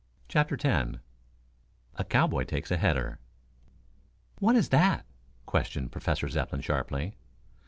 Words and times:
CHAPTER 0.27 0.57
X 0.59 0.97
A 1.93 2.03
COWBOY 2.03 2.45
TAKES 2.45 2.71
A 2.71 2.77
HEADER 2.77 3.19
"What 4.39 4.55
is 4.55 4.69
that?" 4.69 5.05
questioned 5.45 5.91
Professor 5.91 6.27
Zepplin 6.27 6.61
sharply. 6.61 7.13